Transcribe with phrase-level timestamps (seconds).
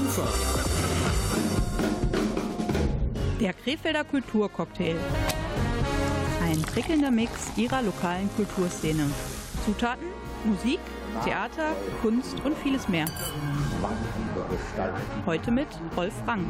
[0.00, 0.22] Kufa.
[3.38, 4.96] Der Krefelder Kulturcocktail.
[6.42, 9.10] Ein prickelnder Mix ihrer lokalen Kulturszene.
[9.64, 10.06] Zutaten,
[10.44, 10.80] Musik,
[11.24, 13.06] Theater, Kunst und vieles mehr.
[15.26, 16.46] Heute mit Rolf Rang.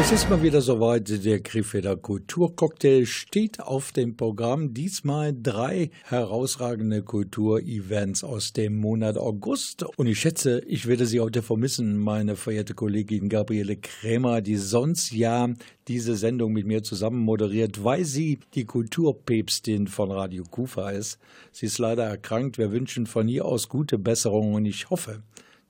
[0.00, 1.24] Es ist mal wieder soweit.
[1.24, 4.72] Der Krefelder Kulturcocktail steht auf dem Programm.
[4.72, 9.82] Diesmal drei herausragende Kulturevents aus dem Monat August.
[9.96, 15.10] Und ich schätze, ich werde Sie heute vermissen, meine verehrte Kollegin Gabriele Krämer, die sonst
[15.10, 15.48] ja
[15.88, 21.18] diese Sendung mit mir zusammen moderiert, weil sie die Kulturpäpstin von Radio Kufa ist.
[21.50, 22.56] Sie ist leider erkrankt.
[22.56, 25.24] Wir wünschen von hier aus gute Besserung und ich hoffe,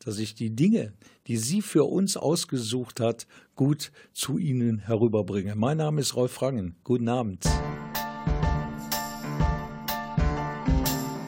[0.04, 0.92] dass ich die Dinge,
[1.26, 5.54] die sie für uns ausgesucht hat, gut zu Ihnen herüberbringe.
[5.54, 6.76] Mein Name ist Rolf Rangen.
[6.84, 7.44] Guten Abend.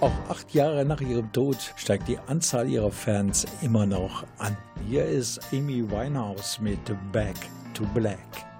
[0.00, 4.56] Auch acht Jahre nach ihrem Tod steigt die Anzahl ihrer Fans immer noch an.
[4.88, 6.80] Hier ist Amy Winehouse mit
[7.12, 7.36] Back
[7.74, 8.18] to Black,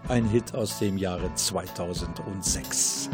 [0.08, 3.08] ein Hit aus dem Jahre 2006.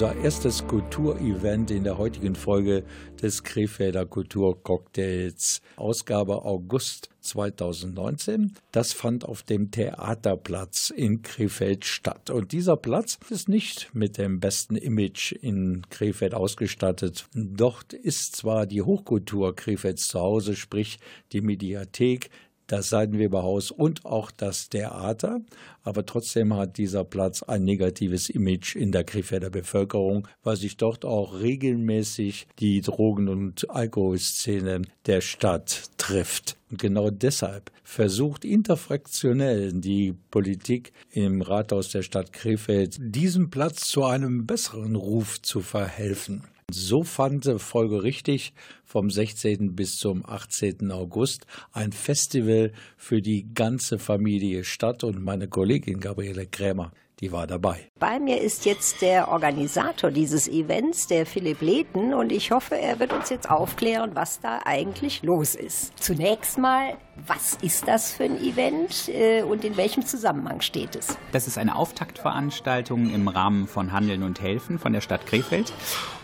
[0.00, 2.84] unser erstes Kulturevent in der heutigen Folge
[3.20, 8.54] des Krefelder Kulturcocktails, Ausgabe August 2019.
[8.72, 12.30] Das fand auf dem Theaterplatz in Krefeld statt.
[12.30, 17.26] Und dieser Platz ist nicht mit dem besten Image in Krefeld ausgestattet.
[17.34, 20.98] Dort ist zwar die Hochkultur Krefelds zu Hause, sprich
[21.32, 22.30] die Mediathek,
[22.72, 25.40] das Seidenweberhaus und auch das Theater.
[25.82, 31.04] Aber trotzdem hat dieser Platz ein negatives Image in der Krefelder Bevölkerung, weil sich dort
[31.04, 36.56] auch regelmäßig die Drogen- und Alkoholszene der Stadt trifft.
[36.70, 44.04] Und genau deshalb versucht interfraktionell die Politik im Rathaus der Stadt Krefeld, diesem Platz zu
[44.04, 46.44] einem besseren Ruf zu verhelfen.
[46.72, 48.52] So fand folgerichtig
[48.84, 49.74] vom 16.
[49.74, 50.90] bis zum 18.
[50.90, 57.46] August ein Festival für die ganze Familie statt und meine Kollegin Gabriele Krämer die war
[57.46, 57.90] dabei.
[57.98, 62.98] Bei mir ist jetzt der Organisator dieses Events, der Philipp Leten, und ich hoffe, er
[62.98, 65.92] wird uns jetzt aufklären, was da eigentlich los ist.
[65.98, 66.96] Zunächst mal,
[67.26, 71.16] was ist das für ein Event äh, und in welchem Zusammenhang steht es?
[71.32, 75.72] Das ist eine Auftaktveranstaltung im Rahmen von Handeln und Helfen von der Stadt Krefeld.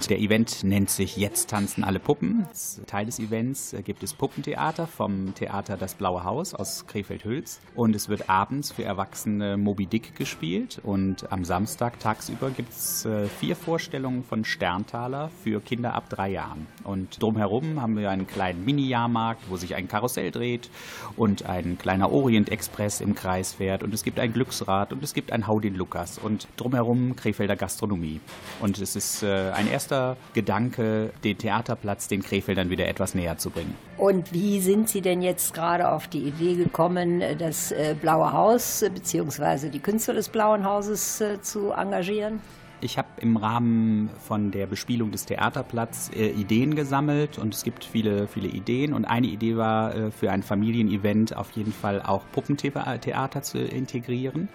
[0.08, 2.46] Der Event nennt sich Jetzt tanzen alle Puppen.
[2.86, 7.60] Teil des Events äh, gibt es Puppentheater vom Theater Das Blaue Haus aus Krefeld-Hülz.
[7.74, 13.04] Und es wird abends für Erwachsene Moby Dick gespielt und am Samstag tagsüber gibt es
[13.04, 16.66] äh, vier Vorstellungen von Sterntaler für Kinder ab drei Jahren.
[16.84, 20.70] Und drumherum haben wir einen kleinen Mini-Jahrmarkt, wo sich ein Karussell dreht
[21.16, 23.82] und ein kleiner Orient-Express im Kreis fährt.
[23.82, 28.20] Und es gibt ein Glücksrad und es gibt ein Hau Lukas und drumherum Krefelder Gastronomie.
[28.60, 33.50] Und es ist äh, ein erster Gedanke, den Theaterplatz den Krefeldern wieder etwas näher zu
[33.50, 33.74] bringen.
[33.96, 38.84] Und wie sind Sie denn jetzt gerade auf die Idee gekommen, das äh, Blaue Haus
[38.92, 39.70] bzw.
[39.70, 42.40] die Künstler des Blauen Hauses Hauses äh, zu engagieren?
[42.80, 47.84] Ich habe im Rahmen von der Bespielung des Theaterplatz äh, Ideen gesammelt und es gibt
[47.84, 48.92] viele, viele Ideen.
[48.92, 54.48] Und eine Idee war, äh, für ein Familienevent auf jeden Fall auch Puppentheater zu integrieren.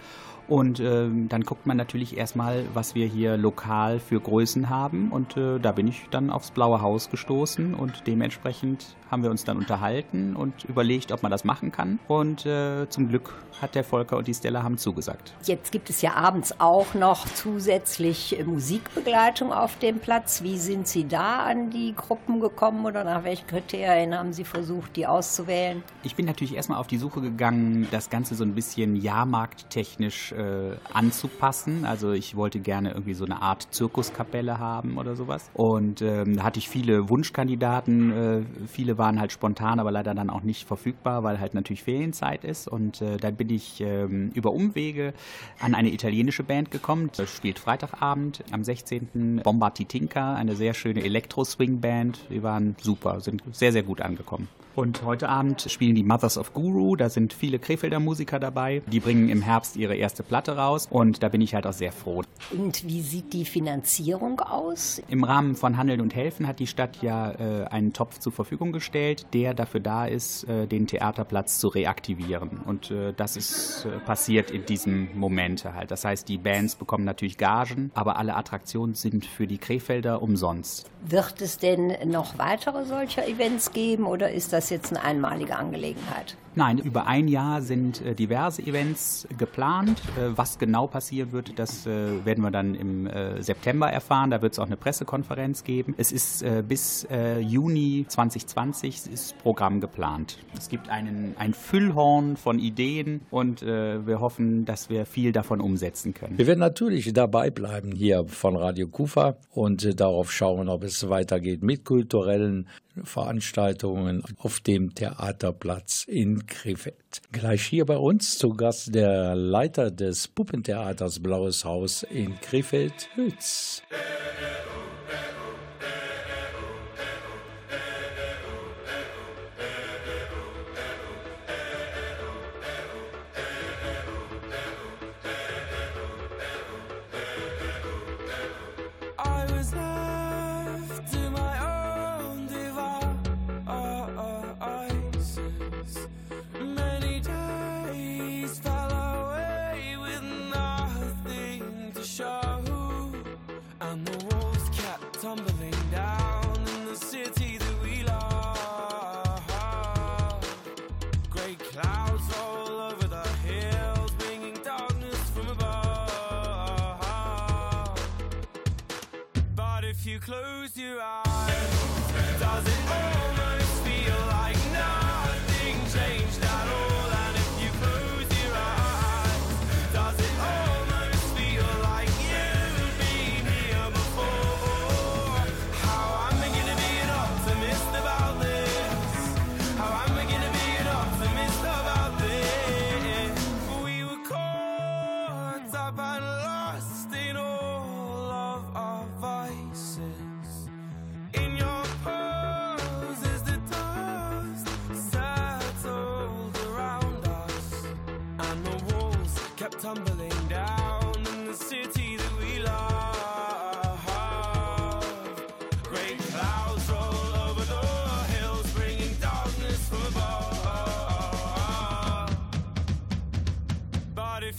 [0.51, 5.09] Und äh, dann guckt man natürlich erstmal, was wir hier lokal für Größen haben.
[5.09, 9.45] Und äh, da bin ich dann aufs Blaue Haus gestoßen und dementsprechend haben wir uns
[9.45, 11.99] dann unterhalten und überlegt, ob man das machen kann.
[12.07, 15.33] Und äh, zum Glück hat der Volker und die Stella haben zugesagt.
[15.43, 20.43] Jetzt gibt es ja abends auch noch zusätzlich Musikbegleitung auf dem Platz.
[20.43, 24.95] Wie sind Sie da an die Gruppen gekommen oder nach welchen Kriterien haben Sie versucht,
[24.95, 25.83] die auszuwählen?
[26.03, 30.77] Ich bin natürlich erstmal auf die Suche gegangen, das Ganze so ein bisschen jahrmarkttechnisch äh,
[30.93, 31.85] anzupassen.
[31.85, 35.49] Also ich wollte gerne irgendwie so eine Art Zirkuskapelle haben oder sowas.
[35.53, 38.11] Und ähm, da hatte ich viele Wunschkandidaten.
[38.11, 42.43] Äh, viele waren halt spontan, aber leider dann auch nicht verfügbar, weil halt natürlich Ferienzeit
[42.43, 42.67] ist.
[42.67, 45.13] Und äh, dann bin ich ähm, über Umwege
[45.59, 47.09] an eine italienische Band gekommen.
[47.15, 49.41] Das spielt Freitagabend am 16.
[49.43, 52.27] Bombati Tinka, eine sehr schöne Elektro-Swing-Band.
[52.29, 54.47] Die waren super, sind sehr, sehr gut angekommen.
[54.73, 56.95] Und heute Abend spielen die Mothers of Guru.
[56.95, 58.81] Da sind viele Krefelder Musiker dabei.
[58.87, 61.91] Die bringen im Herbst ihre erste Platte raus und da bin ich halt auch sehr
[61.91, 62.23] froh.
[62.51, 65.01] Und wie sieht die Finanzierung aus?
[65.09, 68.71] Im Rahmen von Handeln und Helfen hat die Stadt ja äh, einen Topf zur Verfügung
[68.71, 72.61] gestellt, der dafür da ist, äh, den Theaterplatz zu reaktivieren.
[72.65, 75.91] Und äh, das ist äh, passiert in diesem Moment halt.
[75.91, 80.89] Das heißt, die Bands bekommen natürlich Gagen, aber alle Attraktionen sind für die Krefelder umsonst.
[81.03, 85.55] Wird es denn noch weitere solcher Events geben oder ist das das jetzt eine einmalige
[85.55, 86.37] Angelegenheit?
[86.53, 90.01] Nein, über ein Jahr sind äh, diverse Events geplant.
[90.17, 94.31] Äh, was genau passieren wird, das äh, werden wir dann im September erfahren.
[94.31, 95.95] Da wird es auch eine Pressekonferenz geben.
[95.97, 97.07] Es ist bis
[97.39, 100.37] Juni 2020 ist Programm geplant.
[100.57, 106.13] Es gibt einen, ein Füllhorn von Ideen und wir hoffen, dass wir viel davon umsetzen
[106.13, 106.37] können.
[106.37, 111.63] Wir werden natürlich dabei bleiben hier von Radio Kufa und darauf schauen, ob es weitergeht
[111.63, 112.67] mit kulturellen
[113.03, 117.21] Veranstaltungen auf dem Theaterplatz in Krefeld.
[117.31, 123.83] Gleich hier bei uns zu Gast der Leiter des Puppentheaters Blaues Haus in Krefeld, Hütz.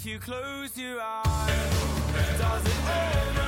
[0.04, 3.41] If you close your eyes, does it almost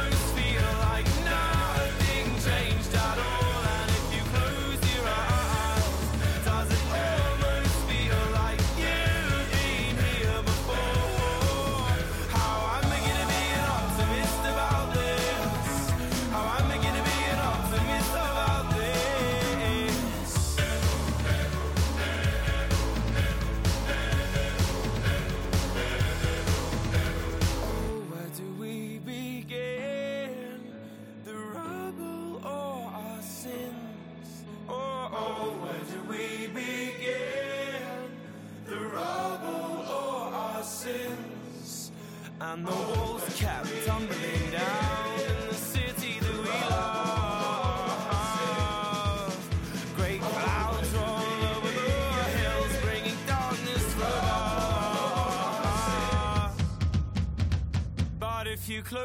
[58.74, 59.03] you close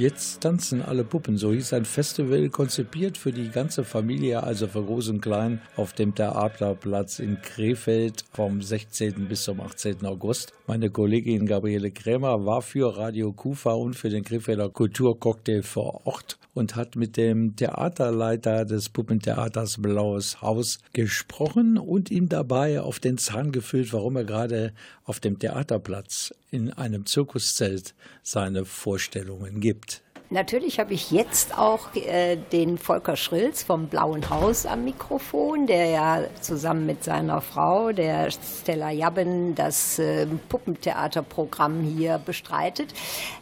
[0.00, 1.36] Jetzt tanzen alle Puppen.
[1.36, 5.92] So hieß ein Festival, konzipiert für die ganze Familie, also für Groß und Klein, auf
[5.92, 9.28] dem Theaterplatz in Krefeld vom 16.
[9.28, 10.06] bis zum 18.
[10.06, 10.54] August.
[10.66, 16.39] Meine Kollegin Gabriele Krämer war für Radio Kufa und für den Krefelder Kulturcocktail vor Ort
[16.54, 23.18] und hat mit dem Theaterleiter des Puppentheaters Blaues Haus gesprochen und ihm dabei auf den
[23.18, 24.72] Zahn gefüllt, warum er gerade
[25.04, 30.02] auf dem Theaterplatz in einem Zirkuszelt seine Vorstellungen gibt.
[30.32, 35.86] Natürlich habe ich jetzt auch äh, den Volker Schrilz vom Blauen Haus am Mikrofon, der
[35.86, 42.94] ja zusammen mit seiner Frau, der Stella Jabben, das äh, Puppentheaterprogramm hier bestreitet.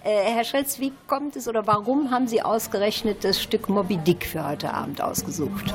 [0.02, 4.25] Äh, Herr Schrilz, wie kommt es oder warum haben Sie ausgerechnet das Stück Moby Dick
[4.25, 5.75] für heute Abend ausgesucht?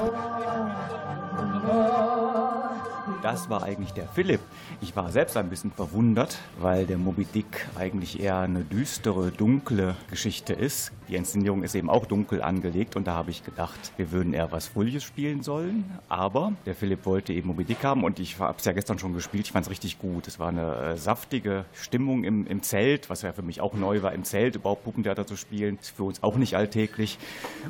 [3.22, 4.40] Das war eigentlich der Philipp.
[4.82, 9.96] Ich war selbst ein bisschen verwundert, weil der Moby Dick eigentlich eher eine düstere, dunkle
[10.10, 10.92] Geschichte ist.
[11.08, 14.52] Die Inszenierung ist eben auch dunkel angelegt und da habe ich gedacht, wir würden eher
[14.52, 15.86] was Fröhliches spielen sollen.
[16.08, 19.14] Aber der Philipp wollte eben Moby Dick haben und ich habe es ja gestern schon
[19.14, 19.46] gespielt.
[19.46, 20.28] Ich fand es richtig gut.
[20.28, 24.02] Es war eine äh, saftige Stimmung im, im Zelt, was ja für mich auch neu
[24.02, 25.78] war, im Zelt überhaupt Puppentheater zu spielen.
[25.82, 27.20] Ist für uns auch nicht alltäglich.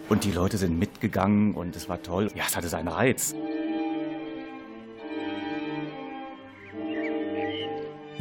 [0.10, 2.30] Und die Leute sind mitgegangen und es war toll.
[2.36, 3.36] Ja, es hatte seinen Reiz.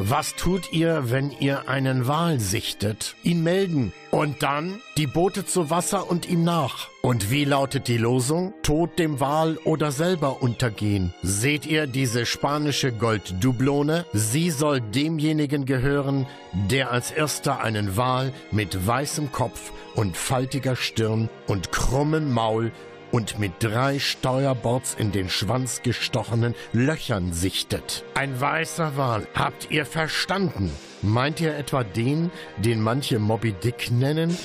[0.05, 3.15] Was tut ihr, wenn ihr einen Wal sichtet?
[3.23, 3.93] Ihn melden.
[4.11, 6.89] Und dann die Boote zu Wasser und ihm nach.
[7.03, 8.53] Und wie lautet die Losung?
[8.65, 11.15] Tod dem Wal oder selber untergehen.
[11.23, 14.05] Seht ihr diese spanische Golddublone?
[14.13, 21.29] Sie soll demjenigen gehören, der als erster einen Wal mit weißem Kopf und faltiger Stirn
[21.47, 22.73] und krummem Maul
[23.13, 28.05] und mit drei Steuerbords in den Schwanz gestochenen Löchern sichtet.
[28.15, 29.29] Ein weißer Wal.
[29.35, 30.73] Habt ihr verstanden?
[31.03, 34.37] Meint ihr etwa den, den manche Moby Dick nennen?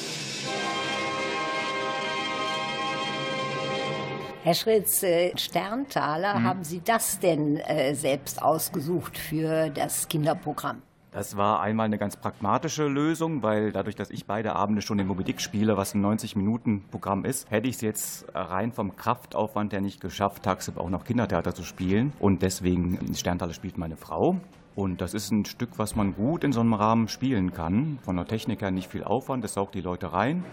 [4.44, 10.82] Herr Schritz, äh, Sterntaler, haben Sie das denn äh, selbst ausgesucht für das Kinderprogramm?
[11.12, 15.08] Das war einmal eine ganz pragmatische Lösung, weil dadurch, dass ich beide Abende schon in
[15.08, 19.82] Moby Dick spiele, was ein 90-Minuten-Programm ist, hätte ich es jetzt rein vom Kraftaufwand her
[19.82, 22.14] nicht geschafft, tagsüber auch noch Kindertheater zu spielen.
[22.20, 24.38] Und deswegen Sterntaler spielt meine Frau.
[24.78, 27.98] Und das ist ein Stück, was man gut in so einem Rahmen spielen kann.
[28.04, 30.46] Von der Technik her nicht viel Aufwand, es saugt die Leute rein.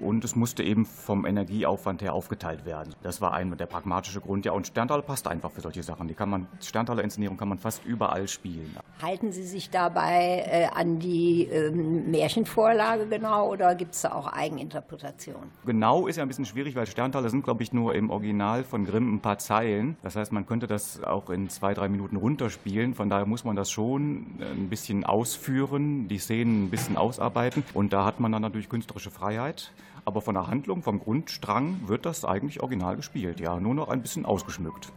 [0.00, 2.94] Und es musste eben vom Energieaufwand her aufgeteilt werden.
[3.02, 4.46] Das war ein der pragmatische Grund.
[4.46, 6.08] Ja, und Sterntaler passt einfach für solche Sachen.
[6.08, 8.74] Die kann man, Sterntaler Inszenierung kann man fast überall spielen.
[9.02, 14.28] Halten Sie sich dabei äh, an die ähm, Märchenvorlage genau oder gibt es da auch
[14.28, 15.50] Eigeninterpretationen?
[15.66, 18.86] Genau ist ja ein bisschen schwierig, weil Sterntaler sind, glaube ich, nur im Original von
[18.86, 19.98] Grimm ein paar Zeilen.
[20.02, 22.94] Das heißt, man könnte das auch in zwei, drei Minuten runterspielen.
[22.94, 27.64] Von daher muss man das schon ein bisschen ausführen, die Szenen ein bisschen ausarbeiten.
[27.74, 29.72] Und da hat man dann natürlich künstlerische Freiheit.
[30.04, 33.40] Aber von der Handlung, vom Grundstrang wird das eigentlich original gespielt.
[33.40, 34.92] Ja, nur noch ein bisschen ausgeschmückt.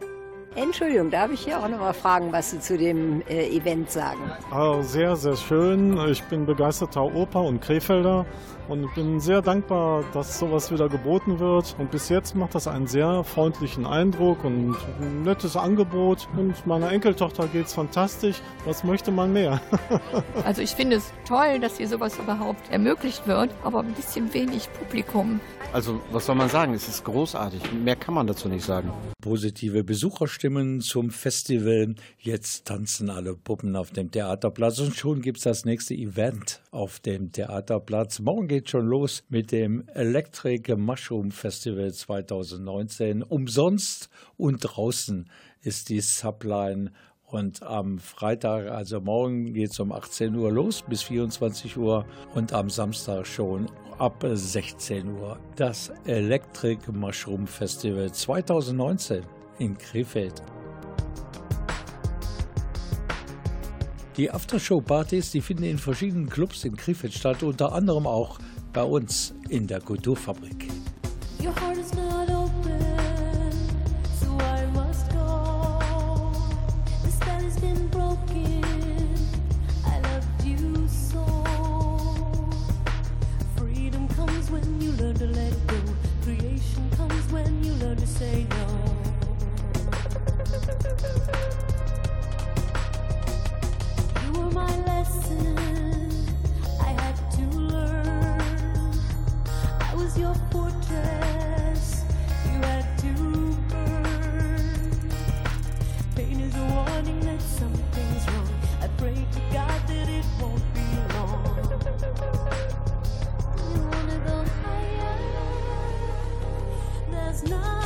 [0.56, 4.18] Entschuldigung, darf ich hier auch noch mal fragen, was Sie zu dem äh, Event sagen?
[4.50, 5.96] Also sehr, sehr schön.
[6.08, 8.26] Ich bin begeisterter Oper- und Krefelder
[8.70, 11.74] und bin sehr dankbar, dass sowas wieder geboten wird.
[11.78, 16.28] Und bis jetzt macht das einen sehr freundlichen Eindruck und ein nettes Angebot.
[16.36, 18.36] Und meiner Enkeltochter geht's fantastisch.
[18.64, 19.60] Was möchte man mehr?
[20.44, 24.68] Also ich finde es toll, dass hier sowas überhaupt ermöglicht wird, aber ein bisschen wenig
[24.72, 25.40] Publikum.
[25.72, 26.74] Also was soll man sagen?
[26.74, 27.60] Es ist großartig.
[27.72, 28.90] Mehr kann man dazu nicht sagen.
[29.20, 31.94] Positive Besucherstimmen zum Festival.
[32.18, 37.30] Jetzt tanzen alle Puppen auf dem Theaterplatz und schon gibt's das nächste Event auf dem
[37.32, 38.18] Theaterplatz.
[38.20, 43.22] Morgen geht schon los mit dem Electric Mushroom Festival 2019.
[43.22, 45.30] Umsonst und draußen
[45.62, 46.92] ist die Subline
[47.24, 52.52] und am Freitag, also morgen, geht es um 18 Uhr los bis 24 Uhr und
[52.52, 55.38] am Samstag schon ab 16 Uhr.
[55.56, 59.22] Das Electric Mushroom Festival 2019
[59.58, 60.42] in Krefeld.
[64.16, 68.38] Die Aftershow-Partys, die finden in verschiedenen Clubs in Krefeld statt, unter anderem auch
[68.72, 70.68] bei uns in der Kulturfabrik.
[71.42, 71.54] Your
[117.10, 117.79] There's nothing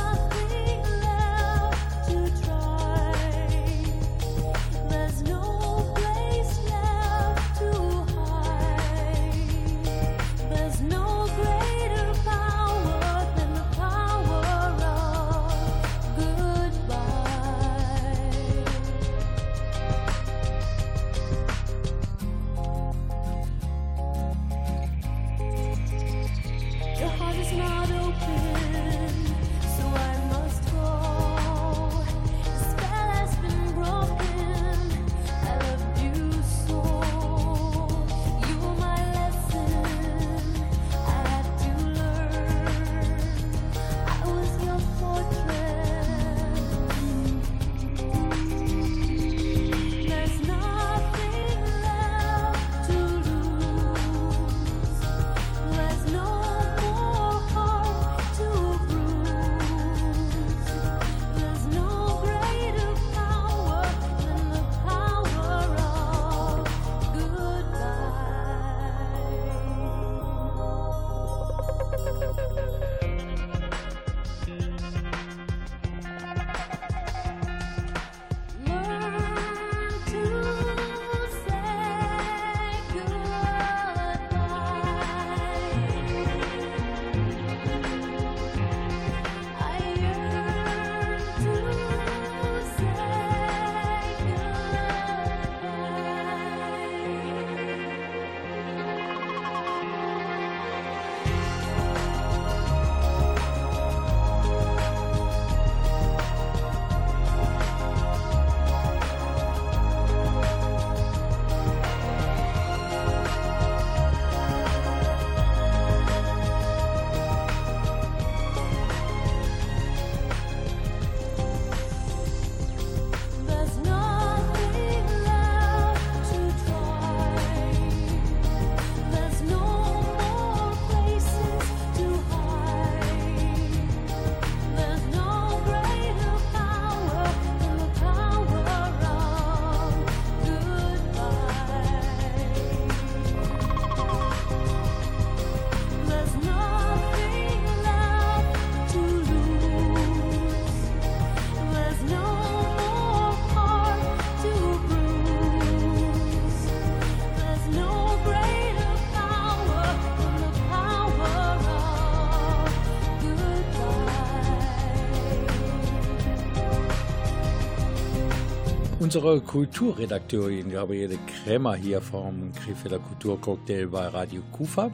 [169.05, 174.89] Unsere Kulturredakteurin Gabriele Krämer hier vom Krefelder Kulturcocktail bei Radio Kufa,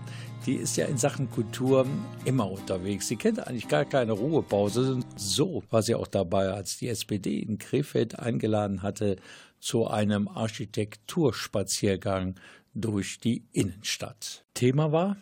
[0.45, 1.87] die ist ja in Sachen Kultur
[2.25, 3.07] immer unterwegs.
[3.07, 4.99] Sie kennt eigentlich gar keine Ruhepause.
[5.15, 9.15] So war sie auch dabei, als die SPD in Krefeld eingeladen hatte
[9.61, 12.35] zu einem Architekturspaziergang
[12.73, 14.43] durch die Innenstadt.
[14.53, 15.15] Thema war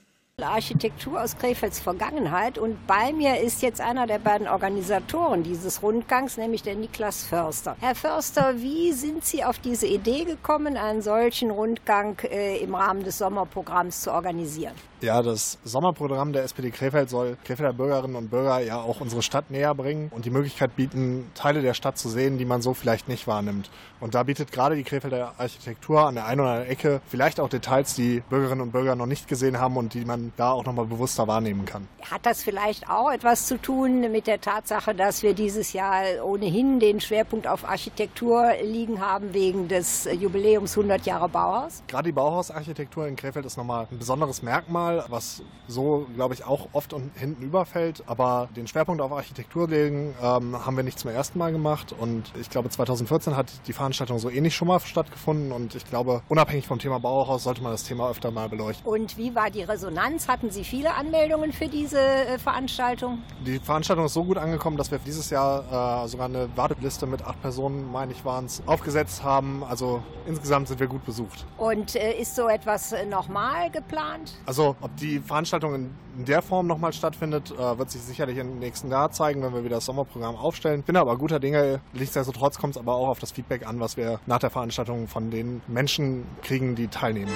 [0.47, 6.37] Architektur aus Krefelds Vergangenheit und bei mir ist jetzt einer der beiden Organisatoren dieses Rundgangs,
[6.37, 7.75] nämlich der Niklas Förster.
[7.79, 13.03] Herr Förster, wie sind Sie auf diese Idee gekommen, einen solchen Rundgang äh, im Rahmen
[13.03, 14.73] des Sommerprogramms zu organisieren?
[15.01, 19.49] Ja, das Sommerprogramm der SPD Krefeld soll Krefelder Bürgerinnen und Bürger ja auch unsere Stadt
[19.49, 23.07] näher bringen und die Möglichkeit bieten, Teile der Stadt zu sehen, die man so vielleicht
[23.07, 23.69] nicht wahrnimmt.
[24.01, 27.47] Und da bietet gerade die Krefelder Architektur an der einen oder anderen Ecke vielleicht auch
[27.47, 30.85] Details, die Bürgerinnen und Bürger noch nicht gesehen haben und die man da auch nochmal
[30.85, 31.87] bewusster wahrnehmen kann.
[32.09, 36.79] Hat das vielleicht auch etwas zu tun mit der Tatsache, dass wir dieses Jahr ohnehin
[36.81, 41.83] den Schwerpunkt auf Architektur liegen haben wegen des Jubiläums 100 Jahre Bauhaus?
[41.87, 46.69] Gerade die Bauhausarchitektur in Krefeld ist nochmal ein besonderes Merkmal, was so, glaube ich, auch
[46.73, 48.03] oft und hinten überfällt.
[48.07, 51.93] Aber den Schwerpunkt auf Architektur legen ähm, haben wir nicht zum ersten Mal gemacht.
[51.97, 55.51] Und ich glaube, 2014 hat die Veranstaltung so ähnlich schon mal stattgefunden.
[55.51, 58.85] Und ich glaube, unabhängig vom Thema Bauhaus sollte man das Thema öfter mal beleuchten.
[58.85, 60.27] Und wie war die Resonanz?
[60.27, 63.19] Hatten Sie viele Anmeldungen für diese äh, Veranstaltung?
[63.45, 67.23] Die Veranstaltung ist so gut angekommen, dass wir dieses Jahr äh, sogar eine Warteliste mit
[67.23, 69.63] acht Personen, meine ich, waren es, aufgesetzt haben.
[69.63, 71.45] Also insgesamt sind wir gut besucht.
[71.57, 74.33] Und äh, ist so etwas äh, nochmal geplant?
[74.45, 78.91] Also ob die Veranstaltung in, der Form nochmal stattfindet, äh, wird sich sicherlich im nächsten
[78.91, 80.83] Jahr zeigen, wenn wir wieder das Sommerprogramm aufstellen.
[80.83, 81.81] Bin aber guter Dinge.
[81.93, 85.31] Nichtsdestotrotz kommt es aber auch auf das Feedback an, was wir nach der Veranstaltung von
[85.31, 87.31] den Menschen kriegen, die teilnehmen.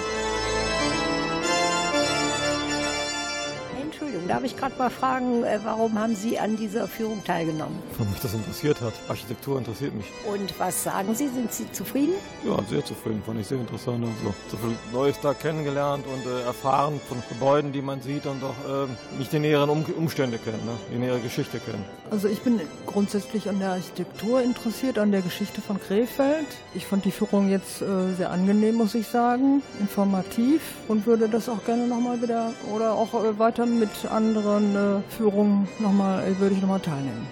[4.28, 7.78] Darf ich gerade mal fragen, äh, warum haben Sie an dieser Führung teilgenommen?
[7.98, 8.94] Weil mich das interessiert hat.
[9.08, 10.06] Architektur interessiert mich.
[10.32, 11.28] Und was sagen Sie?
[11.28, 12.14] Sind Sie zufrieden?
[12.46, 13.22] Ja, sehr zufrieden.
[13.26, 14.04] Fand ich sehr interessant.
[14.04, 18.26] und So, so viel Neues da kennengelernt und äh, erfahren von Gebäuden, die man sieht
[18.26, 20.72] und auch äh, nicht die näheren um Umstände kennen, ne?
[20.94, 21.84] die nähere Geschichte kennen.
[22.12, 26.48] Also ich bin grundsätzlich an der Architektur interessiert, an der Geschichte von Krefeld.
[26.74, 31.50] Ich fand die Führung jetzt äh, sehr angenehm, muss ich sagen, informativ und würde das
[31.50, 36.56] auch gerne nochmal wieder oder auch äh, weiter mit anderen äh, Führungen nochmal, äh, würde
[36.56, 37.28] ich nochmal teilnehmen.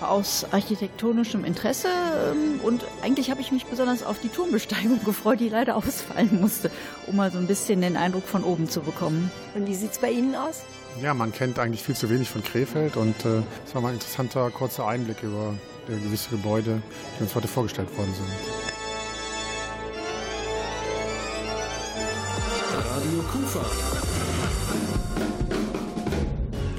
[0.00, 5.48] aus architektonischem Interesse ähm, und eigentlich habe ich mich besonders auf die Turmbesteigung gefreut, die
[5.48, 6.70] leider ausfallen musste,
[7.06, 9.30] um mal so ein bisschen den Eindruck von oben zu bekommen.
[9.54, 10.62] Und wie sieht es bei Ihnen aus?
[11.02, 13.94] Ja, man kennt eigentlich viel zu wenig von Krefeld und äh, es war mal ein
[13.94, 15.54] interessanter kurzer Einblick über
[15.88, 16.82] äh, gewisse Gebäude,
[17.18, 18.26] die uns heute vorgestellt worden sind.
[22.74, 23.60] Radio Kufa.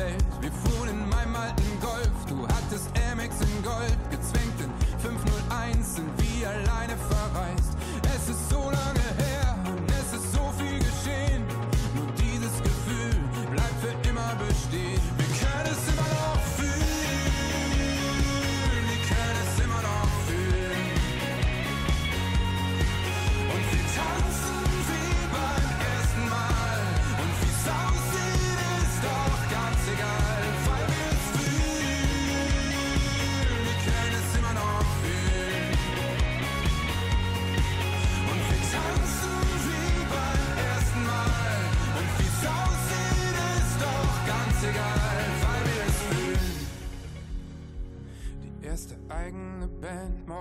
[0.00, 0.24] Bestellt.
[0.40, 3.98] Wir fuhren in meinem alten Golf, du hattest Amex in Gold,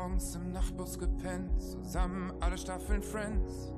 [0.06, 3.74] uns im Nachtbus gepennt, zusammen alle Staffeln Friends.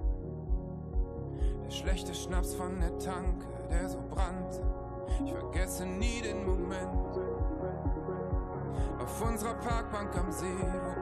[1.65, 4.61] Der schlechte Schnaps von der Tanke, der so brannte.
[5.25, 7.17] Ich vergesse nie den Moment.
[8.99, 10.45] Auf unserer Parkbank am See,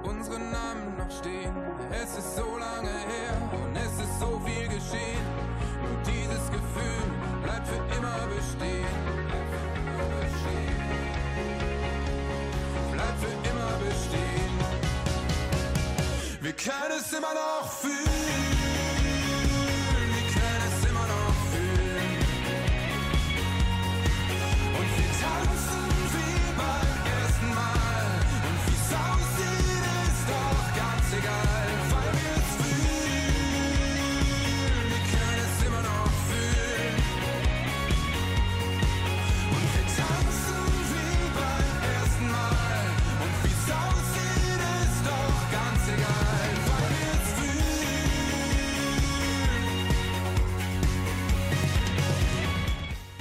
[0.04, 1.54] wo unsere Namen noch stehen.
[1.92, 5.26] Es ist so lange her und es ist so viel geschehen.
[5.82, 9.69] Nur dieses Gefühl bleibt für immer bestehen.
[16.62, 18.59] Können es immer noch fühlen.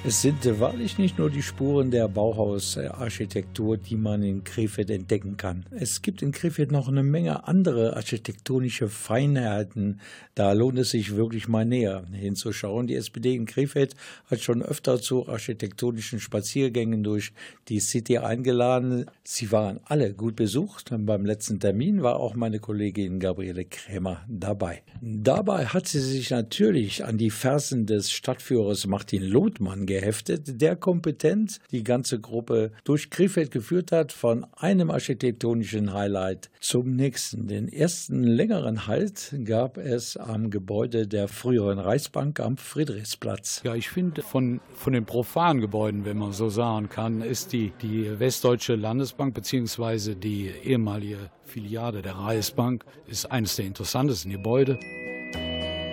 [0.08, 5.66] Es sind wahrlich nicht nur die Spuren der Bauhausarchitektur, die man in Krefeld entdecken kann.
[5.70, 10.00] Es gibt in Krefeld noch eine Menge andere architektonische Feinheiten.
[10.34, 12.86] Da lohnt es sich wirklich mal näher hinzuschauen.
[12.86, 13.96] Die SPD in Krefeld
[14.30, 17.34] hat schon öfter zu architektonischen Spaziergängen durch
[17.68, 19.10] die City eingeladen.
[19.24, 20.90] Sie waren alle gut besucht.
[20.90, 24.84] Beim letzten Termin war auch meine Kollegin Gabriele Krämer dabei.
[25.02, 31.58] Dabei hat sie sich natürlich an die Fersen des Stadtführers Martin Lothmann geheftet, der kompetent
[31.72, 37.48] die ganze Gruppe durch Krefeld geführt hat, von einem architektonischen Highlight zum nächsten.
[37.48, 43.62] Den ersten längeren Halt gab es am Gebäude der früheren Reichsbank am Friedrichsplatz.
[43.64, 47.72] Ja, ich finde, von, von den profanen Gebäuden, wenn man so sagen kann, ist die,
[47.82, 50.14] die Westdeutsche Landesbank bzw.
[50.14, 54.78] die ehemalige Filiale der Reichsbank ist eines der interessantesten Gebäude.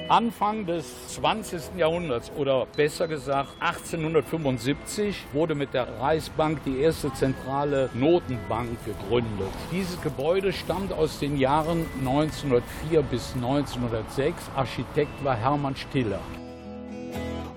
[0.07, 1.77] Anfang des 20.
[1.77, 9.47] Jahrhunderts oder besser gesagt 1875 wurde mit der Reichsbank die erste zentrale Notenbank gegründet.
[9.71, 14.35] Dieses Gebäude stammt aus den Jahren 1904 bis 1906.
[14.55, 16.21] Architekt war Hermann Stiller.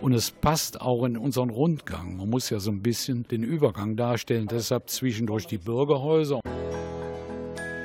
[0.00, 2.16] Und es passt auch in unseren Rundgang.
[2.16, 4.46] Man muss ja so ein bisschen den Übergang darstellen.
[4.50, 6.40] Deshalb zwischendurch die Bürgerhäuser.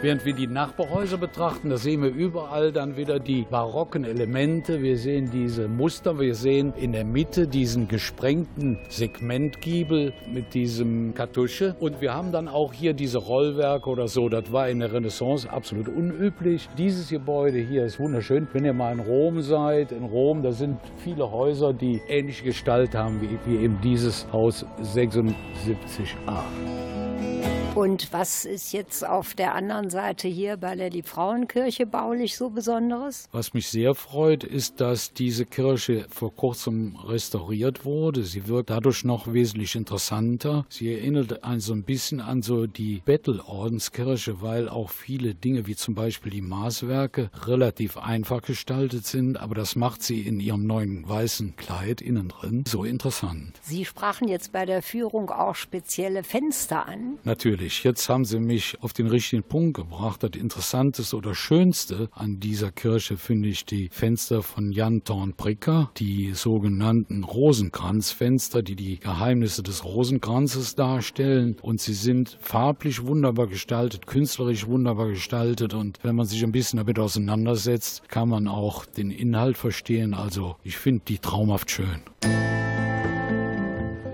[0.04, 4.82] Während wir die Nachbarhäuser betrachten, da sehen wir überall dann wieder die barocken Elemente.
[4.82, 11.78] Wir sehen diese Muster, wir sehen in der Mitte diesen gesprengten Segmentgiebel mit diesem Kartusche.
[11.80, 14.28] Und wir haben dann auch hier diese Rollwerke oder so.
[14.28, 16.68] Das war in der Renaissance absolut unüblich.
[16.78, 18.46] Dieses Gebäude hier ist wunderschön.
[18.52, 22.94] Wenn ihr mal in Rom seid, in Rom, da sind viele Häuser, die ähnliche Gestalt
[22.94, 26.44] haben wie, wie eben dieses Haus 76a.
[27.76, 33.28] Und was ist jetzt auf der anderen Seite hier bei der Liebfrauenkirche baulich so Besonderes?
[33.32, 38.26] Was mich sehr freut, ist, dass diese Kirche vor kurzem restauriert wurde.
[38.26, 40.68] Sie wird dadurch noch wesentlich interessanter.
[40.70, 45.76] Sie erinnert einen so ein bisschen an so die Bettelordenskirche, weil auch viele Dinge wie
[45.76, 51.10] zum Beispiel die Maßwerke relativ einfach gestaltet sind, aber das macht sie in ihrem neuen
[51.10, 53.60] weißen Kleid innen drin so interessant.
[53.64, 57.18] Sie sprachen jetzt bei der Führung auch spezielle Fenster an.
[57.24, 60.24] Natürlich, jetzt haben Sie mich auf den richtigen Punkt gebracht.
[60.24, 66.34] Das Interessanteste oder Schönste an dieser Kirche finde ich die Fenster von Jan Thorn-Pricker, die
[66.34, 71.58] sogenannten Rosenkranzfenster, die die Geheimnisse des Rosenkranzes darstellen.
[71.62, 75.74] Und sie sind farblich wunderbar gestaltet, künstlerisch wunderbar gestaltet.
[75.74, 80.14] Und wenn man sich ein bisschen damit auseinandersetzt, kann man auch den Inhalt verstehen.
[80.14, 82.02] Also ich finde die traumhaft schön.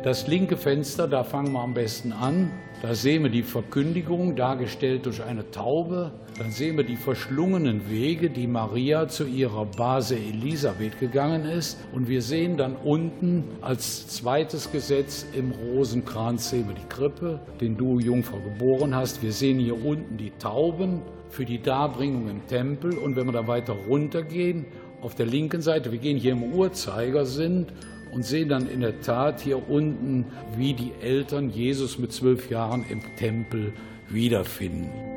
[0.03, 2.49] Das linke Fenster, da fangen wir am besten an.
[2.82, 6.13] Da sehen wir die Verkündigung, dargestellt durch eine Taube.
[6.38, 11.78] Dann sehen wir die verschlungenen Wege, die Maria zu ihrer Base Elisabeth gegangen ist.
[11.92, 17.76] Und wir sehen dann unten als zweites Gesetz im Rosenkranz sehen wir die Krippe, den
[17.76, 19.22] du, Jungfrau, geboren hast.
[19.22, 22.98] Wir sehen hier unten die Tauben für die Darbringung im Tempel.
[22.98, 24.65] Und wenn wir da weiter runtergehen,
[25.02, 27.68] auf der linken Seite, wir gehen hier im Uhrzeigersinn
[28.12, 30.26] und sehen dann in der Tat hier unten,
[30.58, 33.74] wie die Eltern Jesus mit zwölf Jahren im Tempel
[34.10, 35.09] wiederfinden.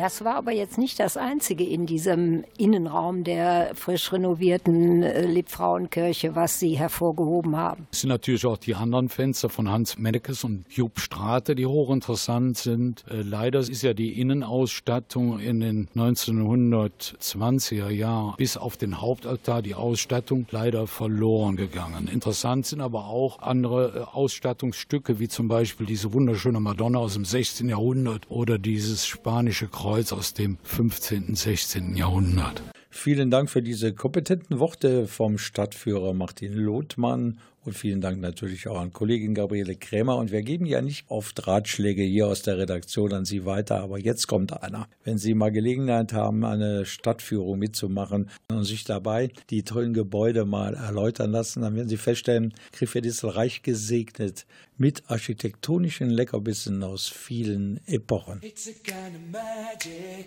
[0.00, 6.34] Das war aber jetzt nicht das Einzige in diesem Innenraum der frisch renovierten äh, Liebfrauenkirche,
[6.34, 7.86] was Sie hervorgehoben haben.
[7.92, 12.56] Es sind natürlich auch die anderen Fenster von Hans Mennekes und Jupp Strate, die hochinteressant
[12.56, 13.04] sind.
[13.10, 19.74] Äh, Leider ist ja die Innenausstattung in den 1920er Jahren bis auf den Hauptaltar die
[19.74, 22.08] Ausstattung leider verloren gegangen.
[22.10, 27.26] Interessant sind aber auch andere äh, Ausstattungsstücke, wie zum Beispiel diese wunderschöne Madonna aus dem
[27.26, 27.68] 16.
[27.68, 31.34] Jahrhundert oder dieses spanische Kreuz aus dem 15.
[31.34, 31.96] 16.
[31.96, 32.62] Jahrhundert.
[32.92, 38.80] Vielen Dank für diese kompetenten Worte vom Stadtführer Martin Lothmann und vielen Dank natürlich auch
[38.80, 40.16] an Kollegin Gabriele Krämer.
[40.16, 43.98] Und wir geben ja nicht oft Ratschläge hier aus der Redaktion an Sie weiter, aber
[43.98, 44.88] jetzt kommt einer.
[45.04, 50.74] Wenn Sie mal Gelegenheit haben, eine Stadtführung mitzumachen und sich dabei die tollen Gebäude mal
[50.74, 54.46] erläutern lassen, dann werden Sie feststellen, Krefeld ist reich gesegnet
[54.78, 58.40] mit architektonischen Leckerbissen aus vielen Epochen.
[58.42, 60.26] It's a kind of magic.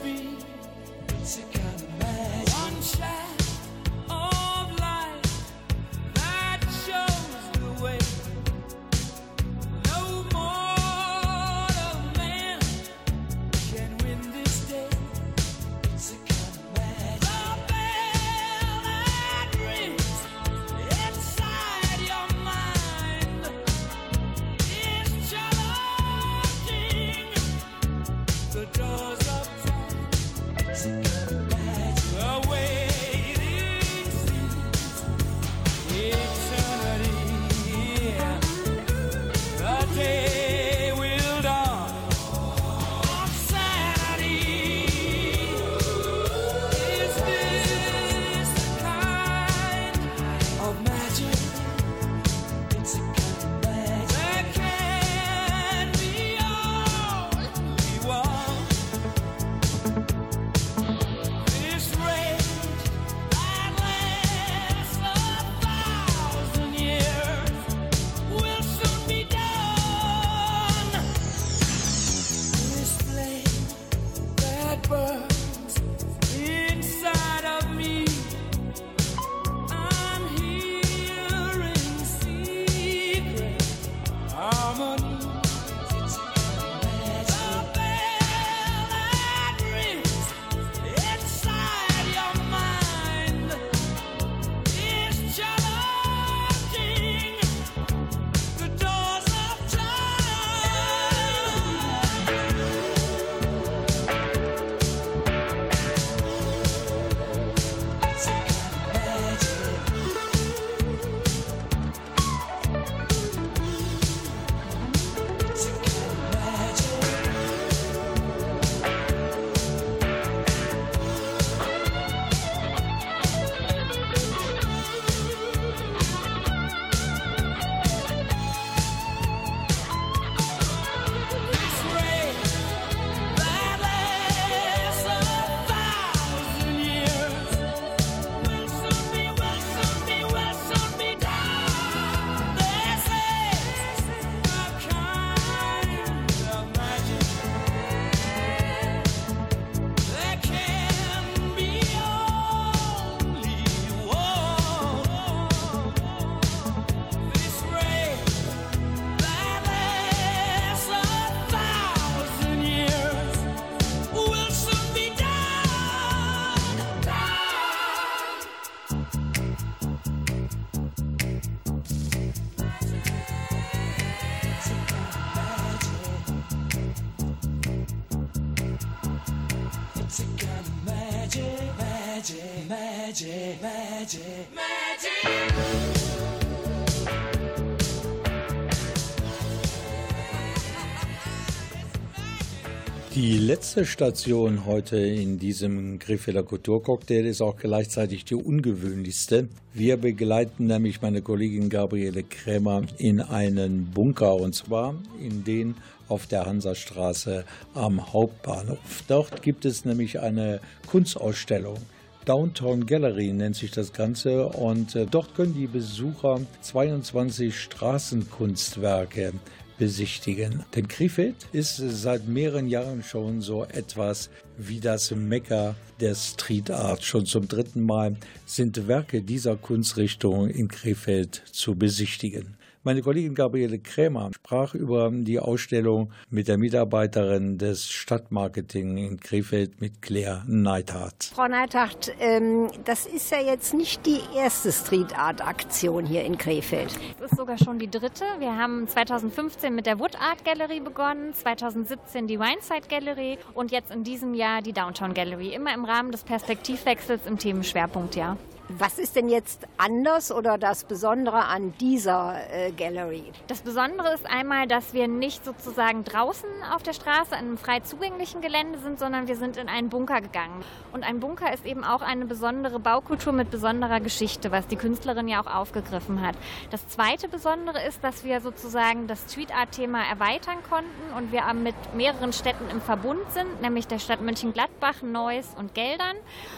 [193.71, 199.47] Letzte Station heute in diesem Krefelder Kulturcocktail ist auch gleichzeitig die ungewöhnlichste.
[199.73, 205.75] Wir begleiten nämlich meine Kollegin Gabriele Krämer in einen Bunker und zwar in den
[206.09, 209.05] auf der Hansastraße am Hauptbahnhof.
[209.07, 211.77] Dort gibt es nämlich eine Kunstausstellung
[212.25, 219.33] Downtown Gallery nennt sich das Ganze und äh, dort können die Besucher 22 Straßenkunstwerke
[219.81, 220.63] besichtigen.
[220.75, 227.03] Denn Krefeld ist seit mehreren Jahren schon so etwas wie das Mekka der Street Art.
[227.03, 228.15] Schon zum dritten Mal
[228.45, 232.60] sind Werke dieser Kunstrichtung in Krefeld zu besichtigen.
[232.83, 239.81] Meine Kollegin Gabriele Krämer sprach über die Ausstellung mit der Mitarbeiterin des Stadtmarketing in Krefeld
[239.81, 241.25] mit Claire Neithardt.
[241.35, 246.39] Frau Neithardt, ähm, das ist ja jetzt nicht die erste Street Art Aktion hier in
[246.39, 246.97] Krefeld.
[247.19, 248.25] Es ist sogar schon die dritte.
[248.39, 253.91] Wir haben 2015 mit der Wood Art Gallery begonnen, 2017 die Wineside Gallery und jetzt
[253.91, 255.53] in diesem Jahr die Downtown Gallery.
[255.53, 258.37] Immer im Rahmen des Perspektivwechsels im Themenschwerpunktjahr.
[258.77, 263.23] Was ist denn jetzt anders oder das Besondere an dieser äh, Gallery?
[263.47, 267.81] Das Besondere ist einmal, dass wir nicht sozusagen draußen auf der Straße an einem frei
[267.81, 270.63] zugänglichen Gelände sind, sondern wir sind in einen Bunker gegangen.
[270.93, 275.27] Und ein Bunker ist eben auch eine besondere Baukultur mit besonderer Geschichte, was die Künstlerin
[275.27, 276.35] ja auch aufgegriffen hat.
[276.69, 281.41] Das zweite Besondere ist, dass wir sozusagen das Street Art Thema erweitern konnten und wir
[281.53, 286.15] mit mehreren Städten im Verbund sind, nämlich der Stadt Mönchengladbach, Neuss und Geldern.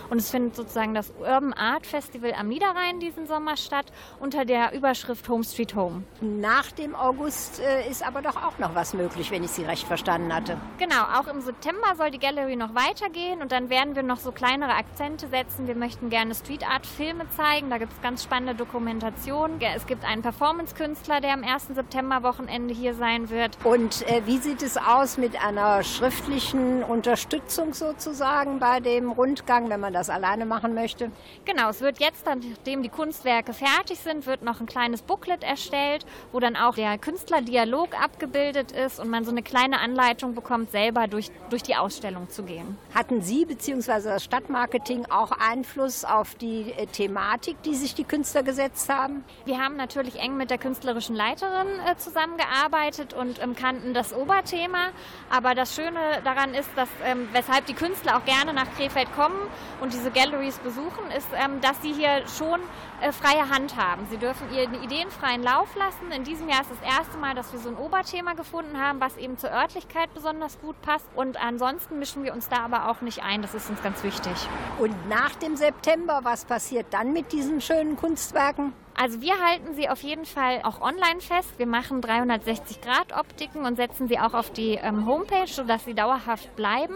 [0.09, 2.02] Und es findet sozusagen das Urban Art Festival
[2.37, 3.85] am Niederrhein diesen Sommer statt
[4.19, 6.03] unter der Überschrift Home Street Home.
[6.21, 9.87] Nach dem August äh, ist aber doch auch noch was möglich, wenn ich Sie recht
[9.87, 10.57] verstanden hatte.
[10.79, 14.31] Genau, auch im September soll die Gallery noch weitergehen und dann werden wir noch so
[14.31, 15.67] kleinere Akzente setzen.
[15.67, 19.59] Wir möchten gerne Street Art Filme zeigen, da gibt es ganz spannende Dokumentationen.
[19.75, 21.67] Es gibt einen Performance-Künstler, der am 1.
[21.73, 23.57] September-Wochenende hier sein wird.
[23.63, 29.79] Und äh, wie sieht es aus mit einer schriftlichen Unterstützung sozusagen bei dem Rundgang, wenn
[29.79, 31.11] man das alleine machen möchte?
[31.45, 36.05] Genau, es wird jetzt, nachdem die Kunstwerke fertig sind, wird noch ein kleines Booklet erstellt,
[36.31, 41.07] wo dann auch der Künstlerdialog abgebildet ist und man so eine kleine Anleitung bekommt, selber
[41.07, 42.77] durch, durch die Ausstellung zu gehen.
[42.95, 44.01] Hatten Sie bzw.
[44.03, 49.23] das Stadtmarketing auch Einfluss auf die äh, Thematik, die sich die Künstler gesetzt haben?
[49.45, 54.89] Wir haben natürlich eng mit der künstlerischen Leiterin äh, zusammengearbeitet und ähm, kannten das Oberthema.
[55.29, 59.35] Aber das Schöne daran ist, dass ähm, weshalb die Künstler auch gerne nach Krefeld kommen
[59.81, 62.59] und diese Galleries besuchen, ist, ähm, dass sie hier schon
[63.01, 64.05] äh, freie Hand haben.
[64.09, 66.11] Sie dürfen ihren Ideen freien Lauf lassen.
[66.11, 69.17] In diesem Jahr ist das erste Mal, dass wir so ein Oberthema gefunden haben, was
[69.17, 71.07] eben zur Örtlichkeit besonders gut passt.
[71.15, 73.41] Und ansonsten mischen wir uns da aber auch nicht ein.
[73.41, 74.33] Das ist uns ganz wichtig.
[74.79, 78.73] Und nach dem September, was passiert dann mit diesen schönen Kunstwerken?
[78.95, 81.57] Also wir halten sie auf jeden Fall auch online fest.
[81.57, 86.93] Wir machen 360-Grad-Optiken und setzen sie auch auf die ähm, Homepage, sodass sie dauerhaft bleiben.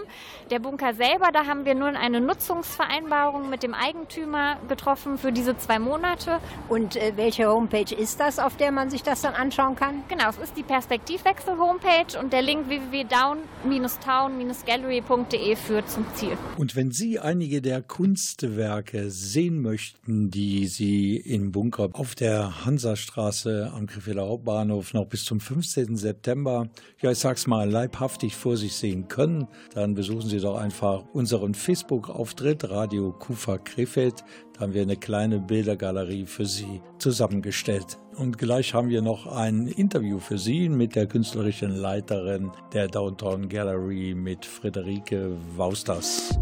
[0.51, 5.57] Der Bunker selber, da haben wir nun eine Nutzungsvereinbarung mit dem Eigentümer getroffen für diese
[5.57, 6.39] zwei Monate.
[6.69, 10.03] Und äh, welche Homepage ist das, auf der man sich das dann anschauen kann?
[10.07, 16.37] Genau, es ist die Perspektivwechsel-Homepage und der Link www.down-gallery.de führt zum Ziel.
[16.57, 23.71] Und wenn Sie einige der Kunstwerke sehen möchten, die Sie im Bunker auf der Hansastraße
[23.73, 25.95] am Krefelder Hauptbahnhof noch bis zum 15.
[25.95, 26.67] September,
[27.01, 31.53] ja, ich sag's mal, leibhaftig vor sich sehen können, dann besuchen Sie doch einfach unseren
[31.53, 34.23] Facebook-Auftritt Radio Kufa Krefeld.
[34.53, 37.97] Da haben wir eine kleine Bildergalerie für Sie zusammengestellt.
[38.15, 43.47] Und gleich haben wir noch ein Interview für Sie mit der künstlerischen Leiterin der Downtown
[43.49, 46.37] Gallery mit Friederike Wausters.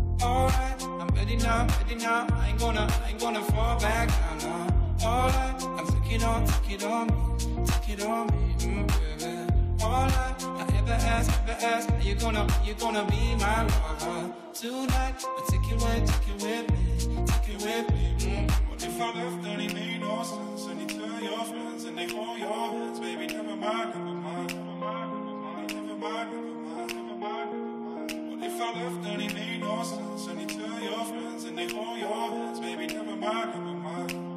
[1.15, 2.27] Ready now, ready now.
[2.29, 4.09] I ain't gonna, I ain't gonna fall back
[4.43, 4.84] now.
[4.99, 5.07] Now.
[5.07, 9.83] Alright, I'm take it on, take it on me, take it on me, mm, baby.
[9.83, 14.33] Alright, I ever ask, ever ask, are you gonna, are you gonna be my lover
[14.53, 15.15] tonight?
[15.25, 18.15] I take it with, take it with me, take it with me.
[18.19, 18.51] Mm.
[18.69, 20.65] What if I left and it made no sense?
[20.67, 23.27] And you tell your friends and they hold your hands, baby.
[23.27, 28.31] Never mind, never mind, never mind, never mind, never mind, never mind, never mind.
[28.31, 30.27] What if I left and it made no sense?
[30.27, 32.87] And you tell your friends and they hold your hands, baby.
[32.87, 34.34] Never mind, never mind,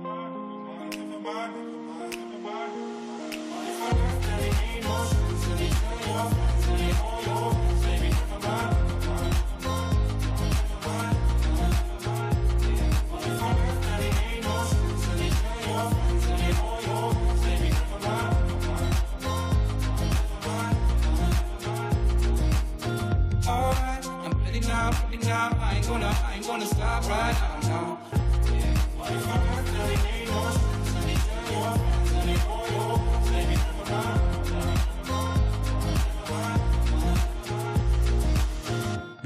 [25.89, 27.48] gonna, I ain't gonna stop right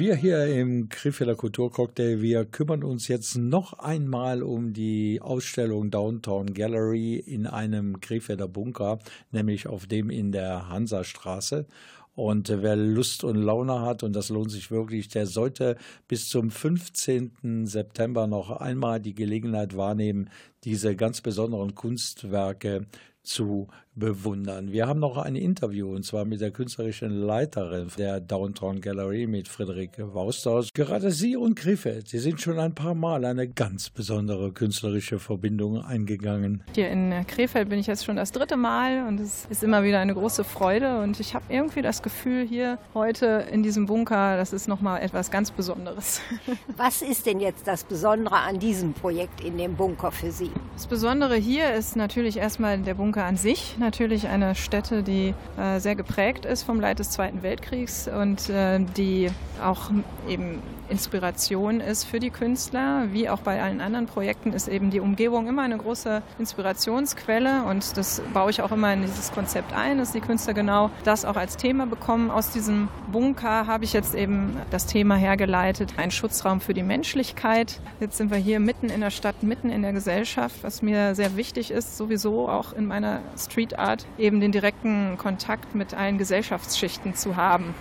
[0.03, 6.55] Wir hier im Krefelder Kulturcocktail, wir kümmern uns jetzt noch einmal um die Ausstellung Downtown
[6.55, 8.99] Gallery in einem Krefelder Bunker,
[9.31, 11.67] nämlich auf dem in der Hansastraße.
[12.17, 15.77] Und wer Lust und Laune hat, und das lohnt sich wirklich, der sollte
[16.09, 17.67] bis zum 15.
[17.67, 20.31] September noch einmal die Gelegenheit wahrnehmen,
[20.65, 22.87] diese ganz besonderen Kunstwerke
[23.23, 24.73] zu bewundern.
[24.73, 29.49] Wir haben noch ein Interview und zwar mit der künstlerischen Leiterin der Downtown Gallery mit
[29.49, 30.73] Friederike Wausthaus.
[30.73, 35.83] Gerade sie und Krefeld, sie sind schon ein paar Mal eine ganz besondere künstlerische Verbindung
[35.83, 36.65] eingegangen.
[36.75, 40.01] Hier in Krefeld bin ich jetzt schon das dritte Mal und es ist immer wieder
[40.01, 44.55] eine große Freude und ich habe irgendwie das Gefühl hier heute in diesem Bunker, das
[44.55, 46.21] ist nochmal etwas ganz Besonderes.
[46.77, 50.51] Was ist denn jetzt das Besondere an diesem Projekt in dem Bunker für Sie?
[50.75, 53.77] Das Besondere hier ist natürlich erstmal der Bunker an sich.
[53.83, 58.79] Natürlich eine Stätte, die äh, sehr geprägt ist vom Leid des Zweiten Weltkriegs und äh,
[58.79, 59.29] die
[59.61, 59.91] auch
[60.29, 63.07] eben Inspiration ist für die Künstler.
[63.13, 67.97] Wie auch bei allen anderen Projekten ist eben die Umgebung immer eine große Inspirationsquelle und
[67.97, 71.37] das baue ich auch immer in dieses Konzept ein, dass die Künstler genau das auch
[71.37, 72.31] als Thema bekommen.
[72.31, 77.81] Aus diesem Bunker habe ich jetzt eben das Thema hergeleitet, ein Schutzraum für die Menschlichkeit.
[77.99, 81.37] Jetzt sind wir hier mitten in der Stadt, mitten in der Gesellschaft, was mir sehr
[81.37, 87.15] wichtig ist, sowieso auch in meiner Street Art, eben den direkten Kontakt mit allen Gesellschaftsschichten
[87.15, 87.75] zu haben.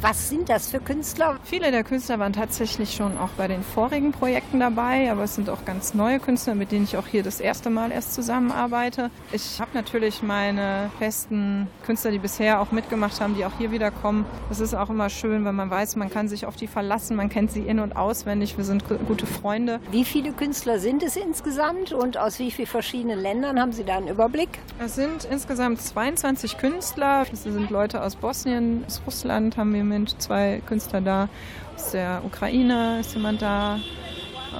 [0.00, 1.38] Was sind das für Künstler?
[1.44, 5.50] Viele der Künstler waren tatsächlich schon auch bei den vorigen Projekten dabei, aber es sind
[5.50, 9.10] auch ganz neue Künstler, mit denen ich auch hier das erste Mal erst zusammenarbeite.
[9.32, 13.90] Ich habe natürlich meine festen Künstler, die bisher auch mitgemacht haben, die auch hier wieder
[13.90, 14.24] kommen.
[14.48, 17.28] Das ist auch immer schön, wenn man weiß, man kann sich auf die verlassen, man
[17.28, 19.80] kennt sie in- und auswendig, wir sind gute Freunde.
[19.90, 23.96] Wie viele Künstler sind es insgesamt und aus wie vielen verschiedenen Ländern haben Sie da
[23.96, 24.60] einen Überblick?
[24.78, 27.24] Es sind insgesamt 22 Künstler.
[27.30, 31.28] Das sind Leute aus Bosnien, aus Russland haben wir Moment zwei Künstler da.
[31.74, 33.80] Aus der Ukraine ist jemand da.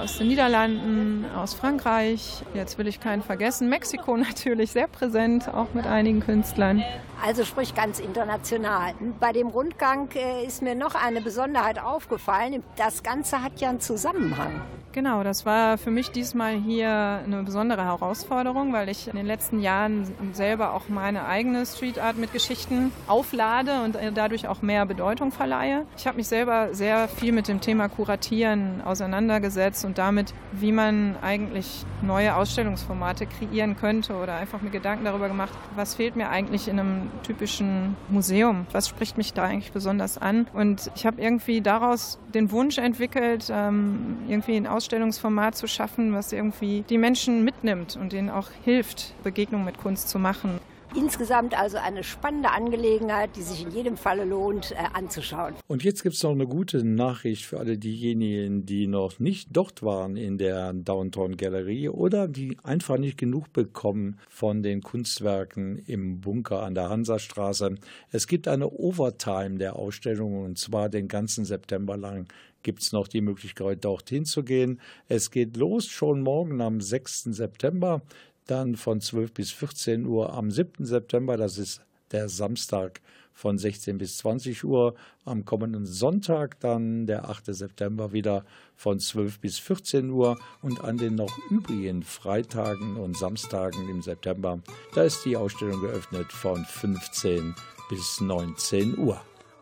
[0.01, 2.43] Aus den Niederlanden, aus Frankreich.
[2.53, 3.69] Jetzt will ich keinen vergessen.
[3.69, 6.83] Mexiko natürlich sehr präsent, auch mit einigen Künstlern.
[7.25, 8.93] Also sprich ganz international.
[9.19, 12.63] Bei dem Rundgang äh, ist mir noch eine Besonderheit aufgefallen.
[12.75, 14.61] Das Ganze hat ja einen Zusammenhang.
[14.93, 19.59] Genau, das war für mich diesmal hier eine besondere Herausforderung, weil ich in den letzten
[19.59, 25.31] Jahren selber auch meine eigene Street Art mit Geschichten auflade und dadurch auch mehr Bedeutung
[25.31, 25.87] verleihe.
[25.97, 31.15] Ich habe mich selber sehr viel mit dem Thema Kuratieren auseinandergesetzt und damit, wie man
[31.21, 36.67] eigentlich neue Ausstellungsformate kreieren könnte oder einfach mir Gedanken darüber gemacht, was fehlt mir eigentlich
[36.67, 38.65] in einem typischen Museum?
[38.71, 40.47] Was spricht mich da eigentlich besonders an?
[40.53, 46.31] Und ich habe irgendwie daraus den Wunsch entwickelt, ähm, irgendwie ein Ausstellungsformat zu schaffen, was
[46.31, 50.59] irgendwie die Menschen mitnimmt und denen auch hilft, Begegnungen mit Kunst zu machen.
[50.95, 55.55] Insgesamt also eine spannende Angelegenheit, die sich in jedem Falle lohnt äh, anzuschauen.
[55.67, 59.81] Und jetzt gibt es noch eine gute Nachricht für alle diejenigen, die noch nicht dort
[59.81, 66.21] waren in der Downtown Galerie oder die einfach nicht genug bekommen von den Kunstwerken im
[66.21, 67.75] Bunker an der Hansastraße.
[68.11, 72.27] Es gibt eine Overtime der Ausstellung und zwar den ganzen September lang
[72.61, 74.79] gibt es noch die Möglichkeit, dorthin zu gehen.
[75.07, 77.23] Es geht los schon morgen am 6.
[77.25, 78.01] September
[78.47, 80.85] dann von 12 bis 14 Uhr am 7.
[80.85, 81.81] September, das ist
[82.11, 83.01] der Samstag
[83.33, 87.45] von 16 bis 20 Uhr, am kommenden Sonntag dann der 8.
[87.47, 93.89] September wieder von 12 bis 14 Uhr und an den noch übrigen Freitagen und Samstagen
[93.89, 94.59] im September,
[94.93, 97.55] da ist die Ausstellung geöffnet von 15
[97.89, 99.19] bis 19 Uhr.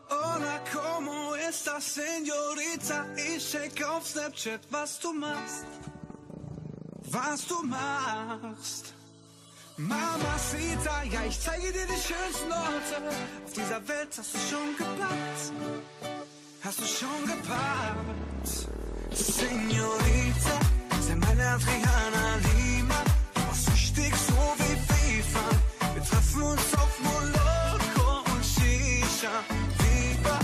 [0.08, 3.06] Hola, ¿cómo estás, señorita?
[3.16, 5.66] Ich check auf Snapchat, was du machst.
[7.12, 8.94] Was du machst.
[9.76, 12.96] Mamacita, ja, ich zeige dir die schönsten Orte.
[13.44, 15.44] Auf dieser Welt hast du schon gepackt.
[16.64, 18.48] Hast du schon gepackt.
[19.12, 20.56] Señorita,
[21.06, 23.00] sei meine Adriana Lima.
[23.46, 25.46] Machst süchtig so wie FIFA.
[25.94, 29.34] Wir treffen uns auf Moloko und Shisha.
[29.80, 30.38] Viva,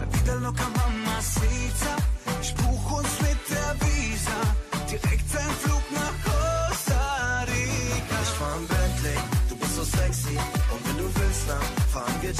[0.00, 1.92] la vida loca, mamacita.
[2.40, 4.38] Ich buch uns mit der Visa.
[4.90, 5.23] Direkt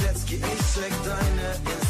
[0.03, 0.37] Jetski.
[0.37, 1.84] Ich check deine Insta-Story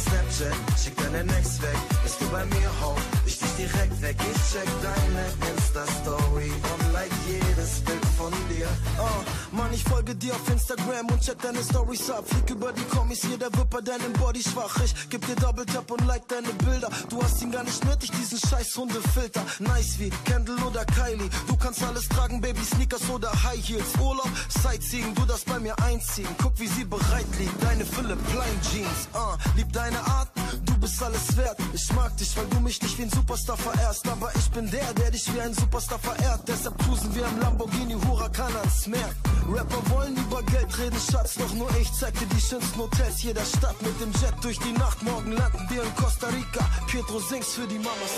[0.00, 1.76] Snapchat, schick deine Next weg.
[2.02, 2.96] Bist du bei mir, ho,
[3.26, 4.16] ich dich direkt weg.
[4.18, 8.68] Ich check deine Insta-Story und like jedes Bild von dir.
[8.98, 12.24] Oh, Mann, ich folge dir auf Instagram und check deine Stories ab.
[12.26, 14.74] Flieg über die Kommis, jeder wird bei deinem Body schwach.
[14.84, 16.88] Ich geb dir Double Tap und like deine Bilder.
[17.10, 19.42] Du hast ihn gar nicht nötig, diesen scheiß Hundefilter.
[19.58, 21.28] Nice wie Kendall oder Kylie.
[21.46, 23.92] Du kannst alles tragen, Baby, Sneakers oder High Heels.
[24.00, 24.30] Urlaub,
[24.62, 26.28] Sightseeing, du darfst bei mir einziehen.
[26.42, 29.08] Guck, wie sie bereit liegt, deine Philipp Plein Jeans.
[29.14, 30.28] Uh, lieb deine Art,
[30.64, 31.56] du bist alles wert.
[31.72, 34.06] Ich mag dich, weil du mich nicht wie ein Superstar verehrst.
[34.08, 36.40] Aber ich bin der, der dich wie ein Superstar verehrt.
[36.46, 39.10] Deshalb cruisen wir im Lamborghini Huracan ans Meer.
[39.48, 43.44] Rapper wollen über Geld reden, Schatz, doch nur ich zeig dir die schönsten Hotels jeder
[43.44, 43.80] Stadt.
[43.82, 46.64] Mit dem Jet durch die Nacht, morgen landen wir in Costa Rica.
[46.86, 48.12] Pietro singst für die Mamas.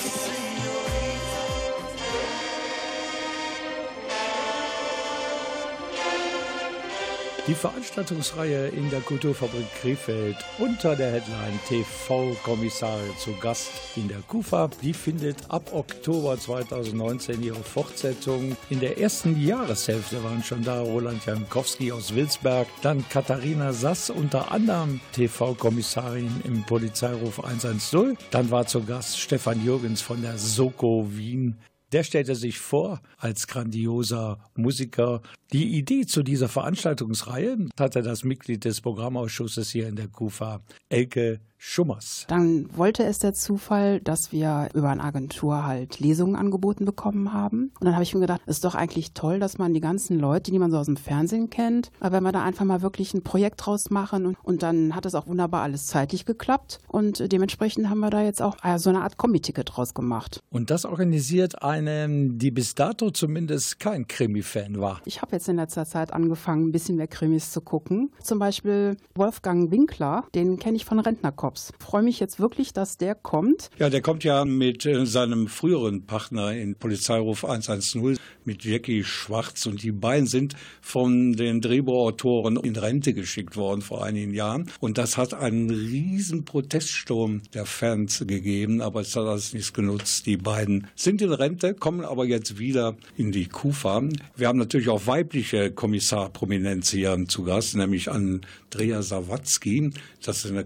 [7.48, 14.70] Die Veranstaltungsreihe in der Kulturfabrik Krefeld unter der Headline TV-Kommissare zu Gast in der KUFA,
[14.80, 18.56] die findet ab Oktober 2019 ihre Fortsetzung.
[18.70, 24.52] In der ersten Jahreshälfte waren schon da Roland Jankowski aus Wilsberg, dann Katharina Sass, unter
[24.52, 28.18] anderem TV-Kommissarin im Polizeiruf 110.
[28.30, 31.58] Dann war zu Gast Stefan Jürgens von der Soko Wien.
[31.92, 35.20] Der stellte sich vor als grandioser Musiker.
[35.52, 41.40] Die Idee zu dieser Veranstaltungsreihe hatte das Mitglied des Programmausschusses hier in der KUFA, Elke
[41.64, 42.24] Schummers.
[42.26, 47.70] Dann wollte es der Zufall, dass wir über eine Agentur halt Lesungen angeboten bekommen haben.
[47.78, 50.18] Und dann habe ich mir gedacht, es ist doch eigentlich toll, dass man die ganzen
[50.18, 53.14] Leute, die man so aus dem Fernsehen kennt, aber wenn wir da einfach mal wirklich
[53.14, 57.32] ein Projekt draus machen und, und dann hat es auch wunderbar alles zeitlich geklappt und
[57.32, 60.40] dementsprechend haben wir da jetzt auch äh, so eine Art Kombi-Ticket draus gemacht.
[60.50, 65.00] Und das organisiert eine, die bis dato zumindest kein Krimi-Fan war.
[65.04, 68.10] Ich habe jetzt in letzter Zeit angefangen, ein bisschen mehr Krimis zu gucken.
[68.20, 71.51] Zum Beispiel Wolfgang Winkler, den kenne ich von Rentnerkopf.
[71.78, 73.70] Freue mich jetzt wirklich, dass der kommt.
[73.78, 79.66] Ja, der kommt ja mit äh, seinem früheren Partner in Polizeiruf 110, mit Jackie Schwarz.
[79.66, 84.70] Und die beiden sind von den Drehbuchautoren in Rente geschickt worden vor einigen Jahren.
[84.80, 90.26] Und das hat einen riesen Proteststurm der Fans gegeben, aber es hat alles nichts genutzt.
[90.26, 94.02] Die beiden sind in Rente, kommen aber jetzt wieder in die Kufa.
[94.36, 99.90] Wir haben natürlich auch weibliche Kommissarprominenz hier zu Gast, nämlich Andrea Sawatzki.
[100.24, 100.64] Das ist eine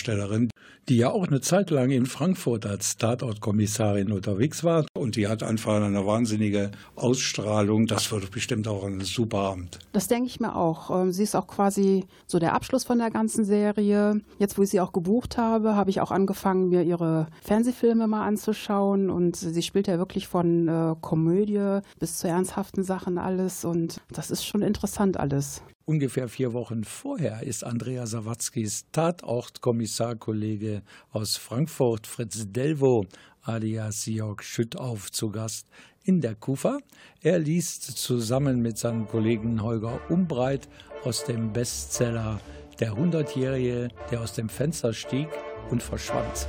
[0.00, 0.50] Charakterdarstellerin,
[0.88, 4.86] die ja auch eine Zeit lang in Frankfurt als Tatortkommissarin unterwegs war.
[4.96, 7.86] Und die hat einfach eine wahnsinnige Ausstrahlung.
[7.86, 9.78] Das wird bestimmt auch ein super Abend.
[9.92, 10.90] Das denke ich mir auch.
[10.90, 14.20] Ähm, Sie ist auch quasi so der Abschluss von der ganzen Serie.
[14.38, 18.26] Jetzt, wo ich sie auch gebucht habe, habe ich auch angefangen, mir ihre Fernsehfilme mal
[18.26, 19.10] anzuschauen.
[19.10, 23.64] Und sie spielt ja wirklich von äh, Komödie bis zu ernsthaften Sachen alles.
[23.64, 25.62] Und das ist schon interessant alles.
[25.90, 33.06] Ungefähr vier Wochen vorher ist Andrea Sawatzkis Tatortkommissarkollege aus Frankfurt, Fritz Delvo,
[33.42, 35.66] alias Jörg Schüttauf, zu Gast
[36.04, 36.78] in der Kufa.
[37.22, 40.68] Er liest zusammen mit seinem Kollegen Holger Umbreit
[41.02, 42.40] aus dem Bestseller
[42.78, 45.26] Der Hundertjährige, der aus dem Fenster stieg
[45.72, 46.46] und verschwand.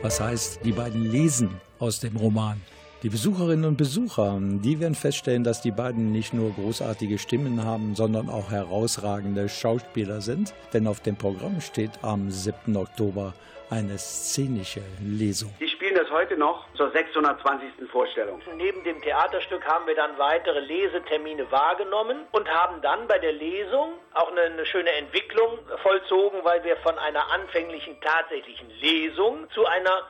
[0.00, 2.58] Was heißt, die beiden lesen aus dem Roman.
[3.02, 7.94] Die Besucherinnen und Besucher, die werden feststellen, dass die beiden nicht nur großartige Stimmen haben,
[7.94, 10.54] sondern auch herausragende Schauspieler sind.
[10.72, 12.74] Denn auf dem Programm steht am 7.
[12.74, 13.34] Oktober
[13.68, 15.52] eine szenische Lesung.
[15.60, 17.90] Die spielen das heute noch zur 620.
[17.90, 18.40] Vorstellung.
[18.56, 23.92] Neben dem Theaterstück haben wir dann weitere Lesetermine wahrgenommen und haben dann bei der Lesung
[24.14, 30.02] auch eine, eine schöne Entwicklung vollzogen, weil wir von einer anfänglichen tatsächlichen Lesung zu einer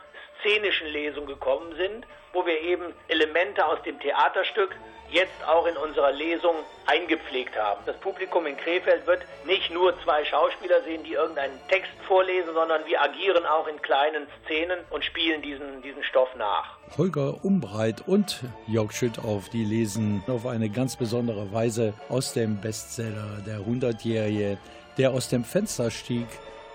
[0.47, 4.70] szenischen Lesung gekommen sind, wo wir eben Elemente aus dem Theaterstück
[5.11, 7.80] jetzt auch in unserer Lesung eingepflegt haben.
[7.86, 12.84] Das Publikum in Krefeld wird nicht nur zwei Schauspieler sehen, die irgendeinen Text vorlesen, sondern
[12.86, 16.76] wir agieren auch in kleinen Szenen und spielen diesen, diesen Stoff nach.
[16.99, 23.42] Holger Umbreit und Jörg Schüttauf, die lesen auf eine ganz besondere Weise aus dem Bestseller
[23.47, 24.59] Der Hundertjährige,
[24.99, 26.26] der aus dem Fenster stieg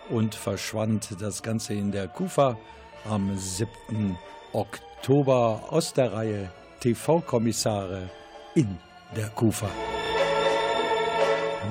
[0.09, 1.21] und verschwand.
[1.21, 2.57] Das Ganze in der Kufa
[3.05, 4.17] am 7.
[4.53, 6.49] Oktober aus der Reihe
[6.79, 8.09] TV-Kommissare
[8.55, 8.77] in
[9.15, 9.69] der Kufa.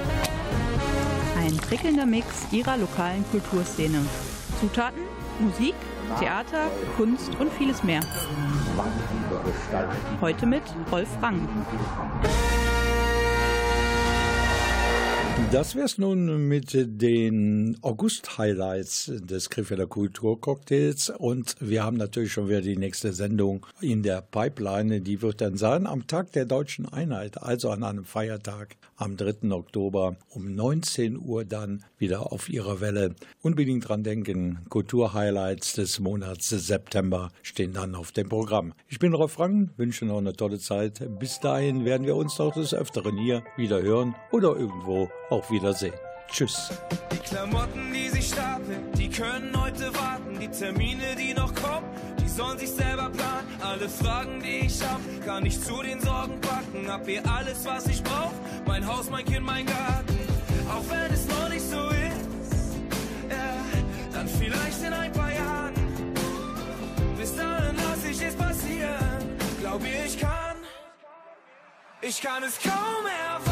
[1.37, 4.05] Ein prickelnder Mix ihrer lokalen Kulturszene.
[4.61, 5.03] Zutaten,
[5.41, 5.75] Musik,
[6.19, 8.01] Theater, Kunst und vieles mehr.
[10.21, 11.49] Heute mit Rolf Rang.
[15.51, 21.11] Das wär's nun mit den August-Highlights des Krefelder Kulturcocktails.
[21.11, 25.03] Und wir haben natürlich schon wieder die nächste Sendung in der Pipeline.
[25.03, 29.51] Die wird dann sein am Tag der Deutschen Einheit, also an einem Feiertag am 3.
[29.51, 33.17] Oktober um 19 Uhr dann wieder auf ihrer Welle.
[33.43, 38.75] Unbedingt dran denken, Kultur-Highlights des Monats September stehen dann auf dem Programm.
[38.89, 41.03] Ich bin Rolf Rang, wünsche noch eine tolle Zeit.
[41.19, 45.95] Bis dahin werden wir uns doch des Öfteren hier wieder hören oder irgendwo auch wiedersehen.
[46.31, 46.71] Tschüss.
[47.11, 50.39] Die Klamotten, die sich stapeln, die können heute warten.
[50.41, 51.85] Die Termine, die noch kommen,
[52.37, 53.47] sollen sich selber planen.
[53.61, 56.91] Alle Fragen, die ich hab, kann ich zu den Sorgen packen.
[56.91, 58.33] Hab hier alles, was ich brauch.
[58.67, 60.19] Mein Haus, mein Kind, mein Garten.
[60.69, 62.77] Auch wenn es noch nicht so ist,
[63.29, 63.55] ja,
[64.13, 65.75] dann vielleicht in ein paar Jahren.
[67.19, 69.39] Bis dahin lass ich es passieren.
[69.61, 70.57] Glaub ich, ich kann.
[72.01, 73.52] Ich kann es kaum erwarten,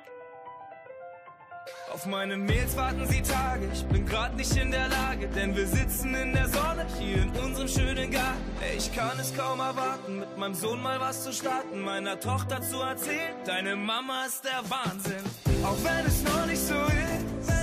[1.93, 5.67] Auf meine Mails warten sie Tage, ich bin grad nicht in der Lage, denn wir
[5.67, 8.39] sitzen in der Sonne hier in unserem schönen Garten.
[8.61, 12.61] Ey, ich kann es kaum erwarten, mit meinem Sohn mal was zu starten, meiner Tochter
[12.61, 15.23] zu erzählen, deine Mama ist der Wahnsinn.
[15.65, 17.59] Auch wenn es noch nicht so ist, äh,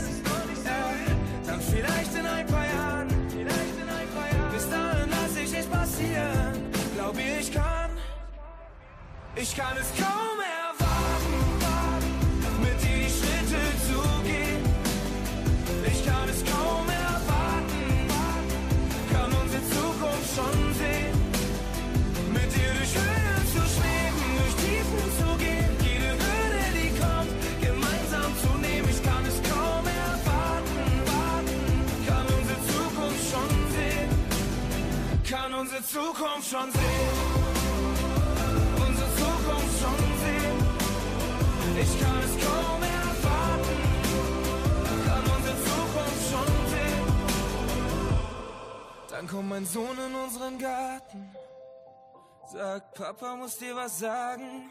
[1.47, 3.09] dann vielleicht in ein paar Jahren,
[4.53, 7.91] bis dahin lass ich es passieren, glaub ich kann,
[9.37, 10.68] ich kann es kaum erwarten,
[36.09, 37.19] Zukunft schon sehen.
[38.87, 40.59] Unsere Zukunft schon sehen.
[41.83, 43.81] Ich kann es kaum erwarten,
[45.07, 47.07] kann unsere Zukunft schon sehen.
[49.11, 51.37] Dann kommt mein Sohn in unseren Garten,
[52.47, 54.71] sagt, Papa muss dir was sagen.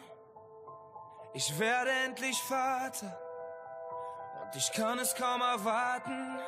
[1.33, 3.15] Ich werde endlich Vater
[4.41, 6.39] und ich kann es kaum erwarten.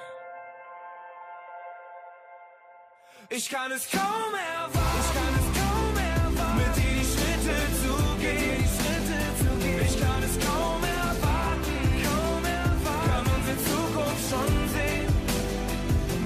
[3.32, 4.80] Ich kann es kaum erwarten.
[5.02, 6.58] Ich kann es kaum erwarten.
[6.58, 8.66] Mit dir die Schritte zu gehen.
[9.86, 11.78] Ich kann es kaum erwarten.
[13.06, 15.14] Kann unsere Zukunft schon sehen.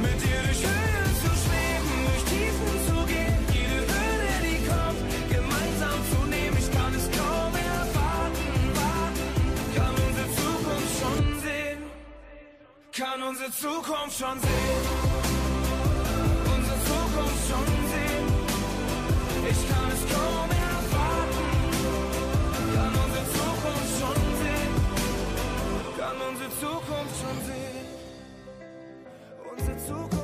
[0.02, 3.42] Mit dir durch Höhen zu schweben, durch Tiefen zu gehen.
[3.52, 6.58] Jede Hürde, die kommt, gemeinsam zu nehmen.
[6.58, 8.54] Ich kann es kaum erwarten.
[12.96, 15.33] Kann unsere Zukunft schon sehen.
[26.64, 27.86] Zukunft schon sehen.
[29.52, 30.23] Unsere Zukunft.